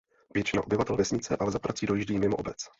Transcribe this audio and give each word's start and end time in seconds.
Většina 0.33 0.63
obyvatel 0.63 0.95
vesnice 0.97 1.37
ale 1.37 1.51
za 1.51 1.59
prací 1.59 1.85
dojíždí 1.85 2.19
mimo 2.19 2.35
obec. 2.35 2.65